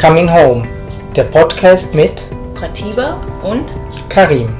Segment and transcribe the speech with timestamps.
[0.00, 0.68] Coming Home,
[1.16, 3.74] der Podcast mit Pratiba und
[4.10, 4.54] Karim.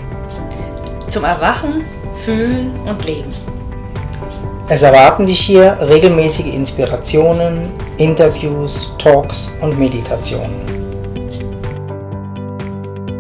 [1.09, 1.85] zum Erwachen,
[2.25, 3.35] Fühlen und Leben.
[4.71, 10.62] Es erwarten dich hier regelmäßige Inspirationen, Interviews, Talks und Meditationen.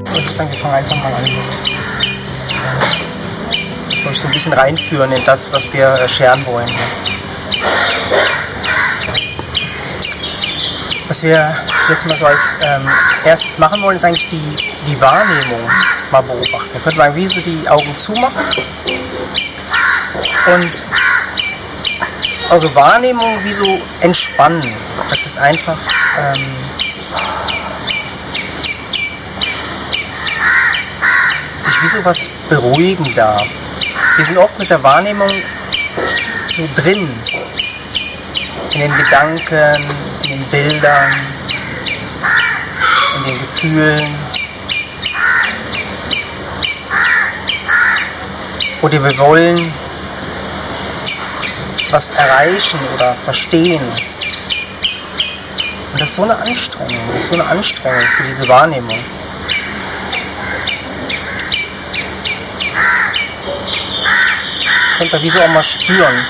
[0.06, 1.24] Das ist dann fangen einfach mal an.
[3.90, 6.68] Dass wir uns so ein bisschen reinführen in das, was wir äh, scheren wollen.
[11.08, 11.54] Was wir
[11.88, 12.88] jetzt mal so als ähm,
[13.24, 14.56] erstes machen wollen, ist eigentlich die,
[14.86, 15.70] die Wahrnehmung
[16.10, 16.72] mal beobachten.
[16.72, 18.44] Wir könnten mal wie so die Augen zumachen
[20.46, 20.72] und
[22.50, 24.72] eure Wahrnehmung wie so entspannen.
[25.08, 25.78] Das ist einfach
[26.18, 26.56] ähm,
[31.60, 33.46] sich wie so was beruhigen darf.
[34.16, 35.30] Wir sind oft mit der Wahrnehmung
[36.48, 37.08] so drin,
[38.72, 39.74] in den Gedanken,
[40.22, 41.12] in den Bildern,
[43.26, 44.18] den Gefühlen.
[48.82, 49.72] Oder wir wollen
[51.90, 53.82] was erreichen oder verstehen.
[55.92, 58.98] Und das ist so eine Anstrengung, das ist so eine Anstrengung für diese Wahrnehmung.
[64.98, 66.26] Könnt ihr wie so auch mal spüren.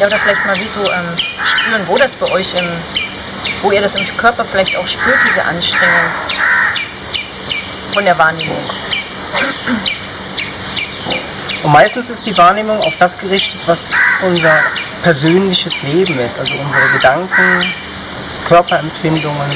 [0.00, 2.66] Ja, oder vielleicht mal wie so ähm, spüren, wo das bei euch im,
[3.60, 6.10] wo ihr das im Körper vielleicht auch spürt, diese Anstrengung
[7.92, 8.56] von der Wahrnehmung.
[11.62, 13.90] Und meistens ist die Wahrnehmung auf das gerichtet, was
[14.22, 14.54] unser
[15.02, 17.60] persönliches Leben ist, also unsere Gedanken,
[18.48, 19.50] Körperempfindungen,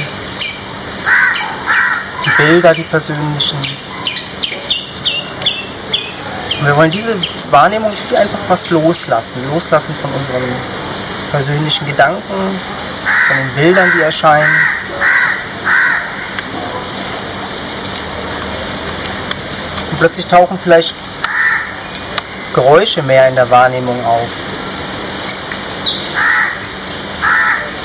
[2.27, 3.59] die Bilder, die persönlichen.
[6.65, 7.15] Und wir wollen diese
[7.51, 10.43] Wahrnehmung einfach was loslassen, loslassen von unseren
[11.31, 14.49] persönlichen Gedanken, von den Bildern, die erscheinen.
[19.91, 20.95] Und plötzlich tauchen vielleicht
[22.55, 24.31] Geräusche mehr in der Wahrnehmung auf.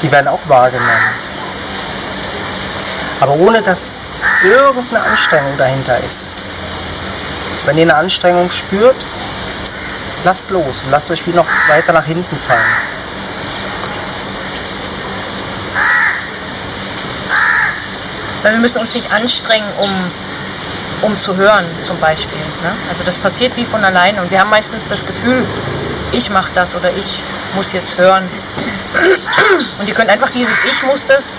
[0.02, 1.14] Die werden auch wahrgenommen.
[3.20, 3.92] Aber ohne dass
[4.42, 6.30] irgendeine Anstrengung dahinter ist.
[7.70, 8.96] Wenn ihr eine Anstrengung spürt,
[10.24, 12.60] lasst los und lasst euch wie noch weiter nach hinten fallen.
[18.42, 19.90] Weil wir müssen uns nicht anstrengen, um,
[21.04, 22.40] um zu hören, zum Beispiel.
[22.40, 22.72] Ne?
[22.90, 25.46] Also das passiert wie von alleine und wir haben meistens das Gefühl,
[26.12, 27.20] ich mache das oder ich
[27.54, 28.28] muss jetzt hören.
[29.78, 31.38] Und ihr könnt einfach dieses Ich muss das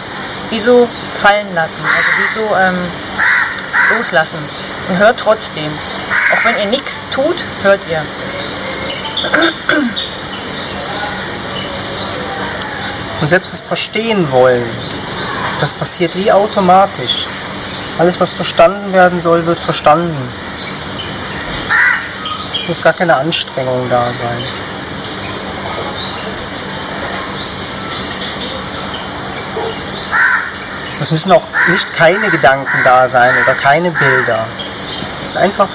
[0.50, 2.78] wie so fallen lassen, also wie so ähm,
[3.96, 4.38] loslassen.
[4.90, 5.68] Und hört trotzdem.
[6.32, 8.02] Auch wenn ihr nichts tut, hört ihr.
[13.20, 14.64] Und selbst das Verstehen wollen,
[15.60, 17.26] das passiert wie automatisch.
[17.98, 20.16] Alles, was verstanden werden soll, wird verstanden.
[22.54, 24.38] Es muss gar keine Anstrengung da sein.
[31.00, 34.46] Es müssen auch nicht keine Gedanken da sein oder keine Bilder.
[35.18, 35.68] Es ist einfach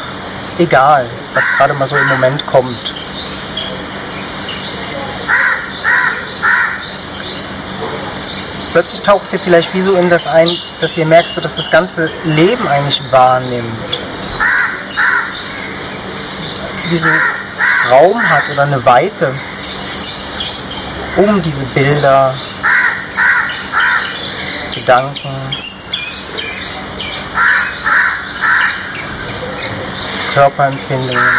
[0.59, 2.93] egal, was gerade mal so im Moment kommt.
[8.71, 10.49] Plötzlich taucht ihr vielleicht wie so in das ein,
[10.81, 13.99] dass ihr merkt, so, dass das ganze Leben eigentlich wahrnimmt.
[16.89, 17.07] Wie so
[17.89, 19.33] Raum hat oder eine Weite
[21.15, 22.33] um diese Bilder,
[24.73, 25.64] Gedanken.
[30.35, 31.29] Körperempfindungen.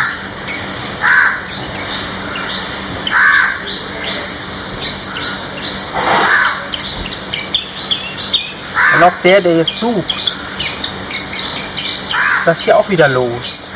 [8.94, 10.16] Und auch der, der jetzt sucht,
[12.46, 13.70] das geht auch wieder los.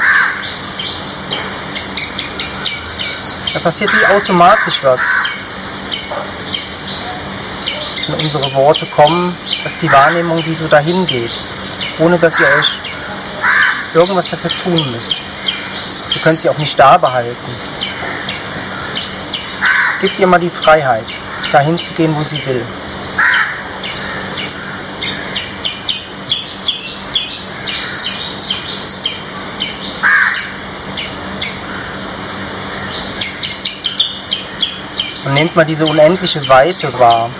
[3.52, 5.02] Da passiert wie automatisch was.
[8.06, 11.32] Wenn unsere Worte kommen, dass die Wahrnehmung wie so dahin geht,
[11.98, 12.89] ohne dass ihr euch
[13.94, 15.12] irgendwas dafür tun müsst.
[16.14, 17.54] Ihr könnt sie auch nicht da behalten.
[20.00, 21.04] Gebt ihr mal die Freiheit,
[21.52, 22.64] dahin zu gehen, wo sie will.
[35.24, 37.30] Und nehmt mal diese unendliche Weite wahr.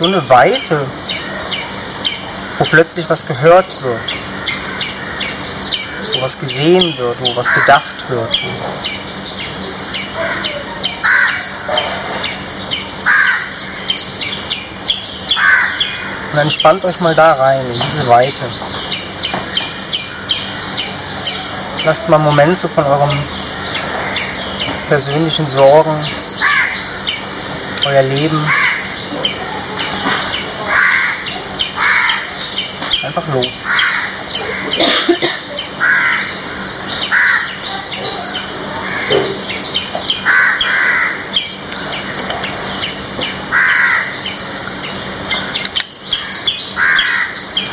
[0.00, 0.86] So eine Weite,
[2.58, 4.00] wo plötzlich was gehört wird,
[6.14, 8.40] wo was gesehen wird, wo was gedacht wird.
[16.32, 18.44] Und entspannt euch mal da rein, in diese Weite.
[21.84, 23.10] Lasst mal einen Moment so von eurem
[24.88, 26.04] persönlichen Sorgen,
[27.84, 28.59] euer Leben
[33.10, 33.46] einfach los.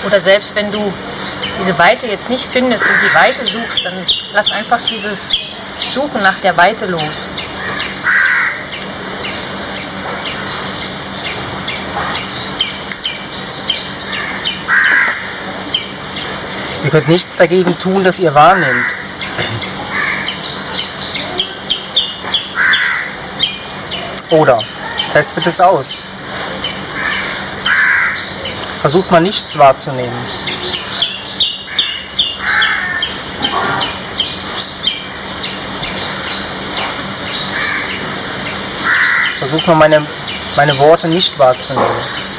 [0.05, 0.93] Oder selbst wenn du
[1.59, 5.31] diese Weite jetzt nicht findest und die Weite suchst, dann lass einfach dieses
[5.91, 7.27] Suchen nach der Weite los.
[16.87, 18.95] Ihr könnt nichts dagegen tun, dass ihr wahrnehmt.
[24.29, 24.57] Oder
[25.11, 25.99] testet es aus.
[28.79, 30.15] Versucht mal nichts wahrzunehmen.
[39.39, 40.07] Versucht mal meine,
[40.55, 42.36] meine Worte nicht wahrzunehmen.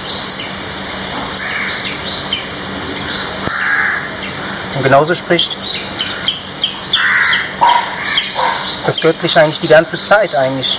[4.79, 5.59] Und genauso spricht
[8.87, 10.79] das Göttliche eigentlich die ganze Zeit eigentlich.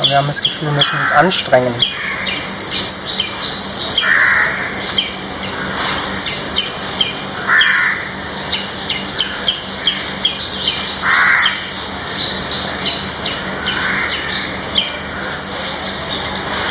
[0.00, 1.72] Und wir haben das Gefühl, wir müssen uns anstrengen.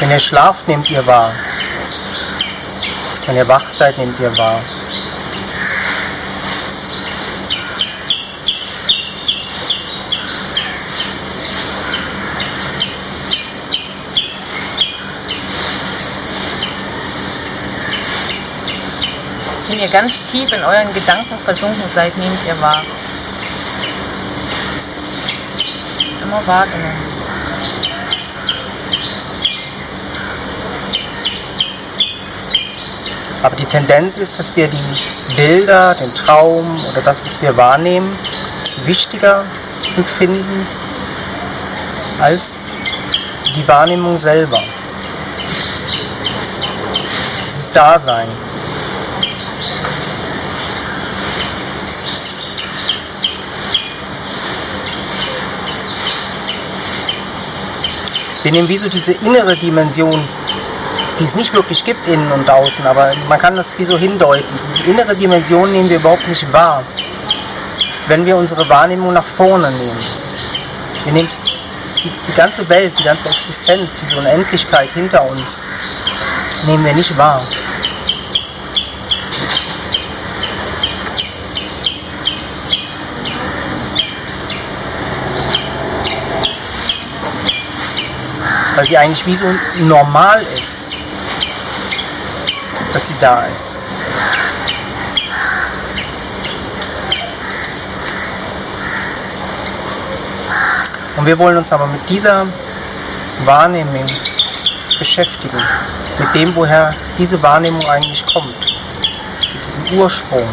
[0.06, 1.34] Wenn ihr schlaft, nehmt ihr wahr.
[3.26, 4.62] Wenn ihr wach seid, nehmt ihr wahr.
[19.70, 22.84] Wenn ihr ganz tief in euren Gedanken versunken seid, nehmt ihr wahr.
[26.22, 26.95] Immer wahrgenommen.
[33.46, 38.12] Aber die Tendenz ist, dass wir die Bilder, den Traum oder das, was wir wahrnehmen,
[38.86, 39.46] wichtiger
[39.98, 40.66] empfinden
[42.22, 42.60] als
[43.56, 44.60] die Wahrnehmung selber.
[47.44, 48.28] Dieses Dasein.
[58.42, 60.28] Wir nehmen wie so diese innere Dimension
[61.20, 64.60] die es nicht wirklich gibt, innen und außen, aber man kann das wie so hindeuten.
[64.78, 66.84] Die innere Dimension nehmen wir überhaupt nicht wahr,
[68.08, 70.06] wenn wir unsere Wahrnehmung nach vorne nehmen.
[71.06, 71.30] Wir nehmen
[72.04, 75.62] die, die ganze Welt, die ganze Existenz, diese Unendlichkeit hinter uns,
[76.66, 77.42] nehmen wir nicht wahr.
[88.76, 89.46] weil sie eigentlich wie so
[89.86, 90.95] normal ist
[92.96, 93.78] dass sie da ist.
[101.18, 102.48] Und wir wollen uns aber mit dieser
[103.44, 104.06] Wahrnehmung
[104.98, 105.58] beschäftigen,
[106.20, 108.56] mit dem, woher diese Wahrnehmung eigentlich kommt,
[109.54, 110.48] mit diesem Ursprung.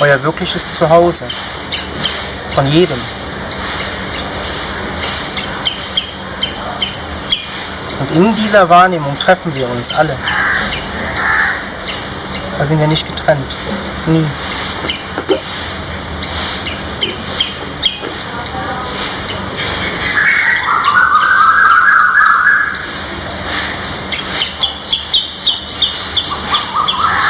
[0.00, 1.26] Euer wirkliches Zuhause
[2.56, 3.17] von jedem.
[8.00, 10.16] Und in dieser Wahrnehmung treffen wir uns alle.
[12.58, 13.56] Da sind wir nicht getrennt.
[14.06, 14.24] Nie.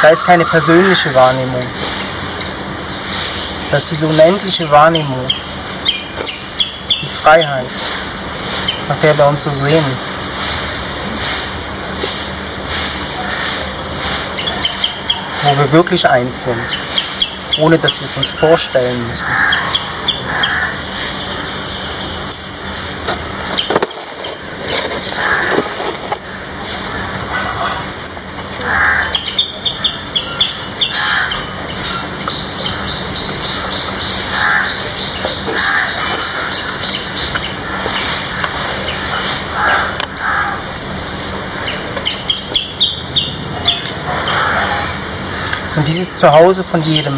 [0.00, 1.62] Da ist keine persönliche Wahrnehmung.
[3.70, 7.66] Da ist diese unendliche Wahrnehmung, die Freiheit,
[8.88, 10.07] nach der wir uns so sehen.
[15.48, 16.78] Wo wir wirklich eins sind,
[17.60, 19.28] ohne dass wir es uns vorstellen müssen.
[45.78, 47.16] Und dieses Zuhause von jedem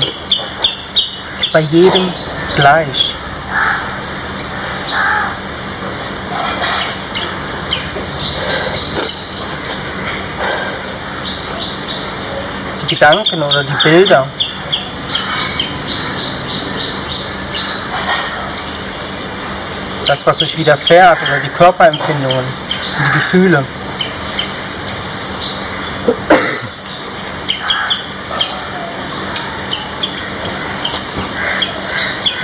[1.38, 2.12] ist bei jedem
[2.56, 3.14] gleich.
[12.82, 14.26] Die Gedanken oder die Bilder
[20.06, 22.44] das, was euch widerfährt oder die Körperempfindungen,
[22.98, 23.64] die Gefühle.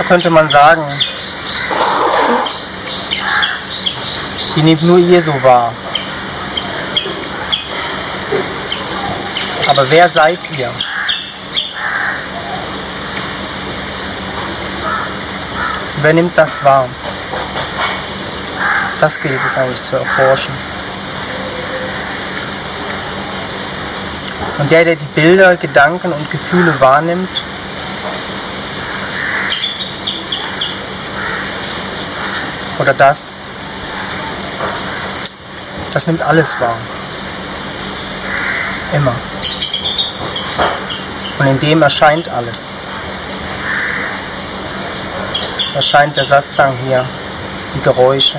[0.07, 0.83] Könnte man sagen,
[4.55, 5.73] die nehmt nur ihr so wahr.
[9.67, 10.71] Aber wer seid ihr?
[16.01, 16.87] Wer nimmt das wahr?
[19.01, 20.53] Das gilt es eigentlich zu erforschen.
[24.59, 27.43] Und der, der die Bilder, Gedanken und Gefühle wahrnimmt,
[32.87, 33.33] oder das,
[35.93, 36.77] das nimmt alles wahr.
[38.93, 39.13] Immer.
[41.39, 42.71] Und in dem erscheint alles.
[45.57, 47.05] Es erscheint der Satzang hier,
[47.75, 48.37] die Geräusche.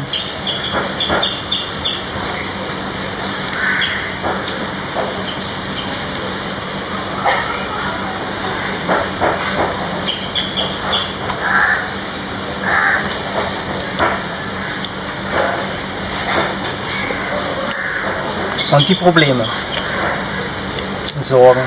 [18.72, 19.44] Und die Probleme
[21.16, 21.60] und Sorgen.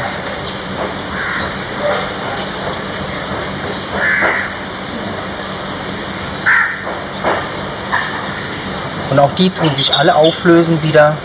[9.10, 11.18] Und auch die tun sich alle auflösen wieder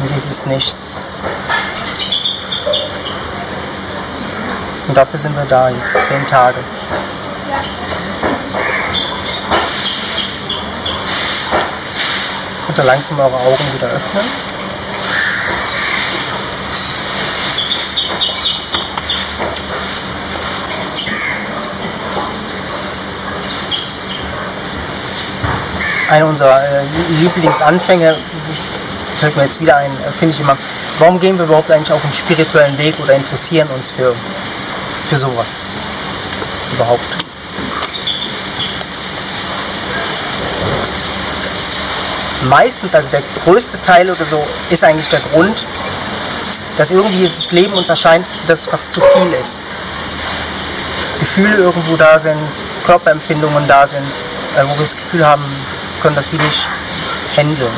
[0.00, 1.06] in dieses Nichts.
[4.86, 6.58] Und dafür sind wir da jetzt, zehn Tage.
[12.78, 14.22] Ihr langsam eure Augen wieder öffnen.
[26.08, 26.82] Einer unserer äh,
[27.20, 28.16] Lieblingsanfänge,
[29.18, 30.56] fällt mir jetzt wieder ein, äh, finde ich immer,
[31.00, 34.14] warum gehen wir überhaupt eigentlich auf den spirituellen Weg oder interessieren uns für,
[35.08, 35.58] für sowas
[36.74, 37.27] überhaupt?
[42.48, 45.64] Meistens, also der größte Teil oder so, ist eigentlich der Grund,
[46.76, 49.62] dass irgendwie das Leben uns erscheint, dass was zu viel ist.
[51.18, 52.38] Gefühle irgendwo da sind,
[52.86, 54.06] Körperempfindungen da sind,
[54.56, 55.42] äh, wo wir das Gefühl haben,
[56.00, 56.66] können das wie nicht
[57.36, 57.72] handeln.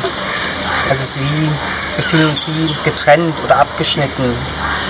[0.90, 1.48] Es ist wie,
[1.96, 4.34] wir fühlen uns wie getrennt oder abgeschnitten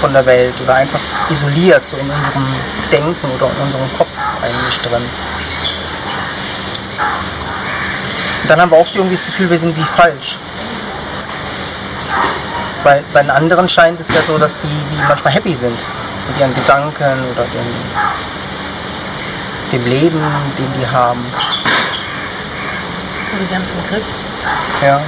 [0.00, 2.46] von der Welt oder einfach isoliert, so in unserem
[2.90, 5.02] Denken oder in unserem Kopf eigentlich drin.
[8.50, 10.36] Dann haben wir oft irgendwie das Gefühl, wir sind wie falsch.
[12.82, 15.78] Weil bei den anderen scheint es ja so, dass die wie manchmal happy sind
[16.26, 17.72] mit ihren Gedanken oder dem,
[19.70, 20.20] dem Leben,
[20.58, 21.24] den die haben.
[23.36, 24.06] Aber sie haben es im Griff.
[24.82, 25.00] Ja.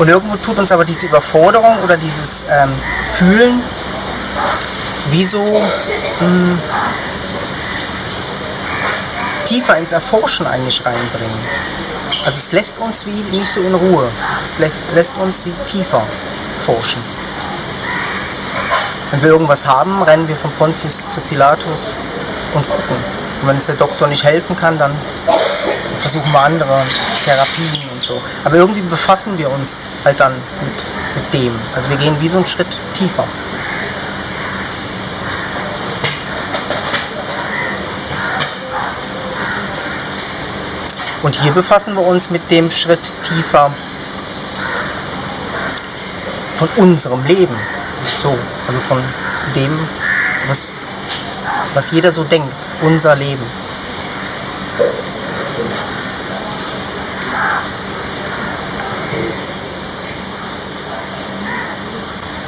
[0.00, 2.72] Und irgendwo tut uns aber diese Überforderung oder dieses ähm,
[3.04, 3.62] Fühlen
[5.10, 5.60] wie so mh,
[6.20, 6.58] hm,
[9.44, 11.38] tiefer ins Erforschen eigentlich reinbringen.
[12.24, 14.08] Also es lässt uns wie nicht so in Ruhe.
[14.42, 16.02] Es lässt, lässt uns wie tiefer
[16.64, 17.02] forschen.
[19.10, 21.94] Wenn wir irgendwas haben, rennen wir von Pontius zu Pilatus
[22.54, 22.96] und gucken.
[23.42, 24.96] Und wenn es der Doktor nicht helfen kann, dann
[26.00, 26.82] versuchen wir andere
[27.24, 28.20] Therapien und so.
[28.44, 31.58] Aber irgendwie befassen wir uns halt dann mit, mit dem.
[31.74, 33.24] Also wir gehen wie so einen Schritt tiefer.
[41.22, 43.70] Und hier befassen wir uns mit dem Schritt tiefer
[46.56, 47.56] von unserem Leben.
[48.06, 49.02] So, also von
[49.54, 49.78] dem,
[50.48, 50.68] was,
[51.74, 53.44] was jeder so denkt, unser Leben.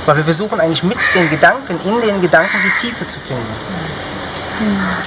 [0.07, 3.55] Weil wir versuchen eigentlich mit den Gedanken, in den Gedanken die Tiefe zu finden.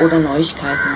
[0.00, 0.93] oder Neuigkeiten.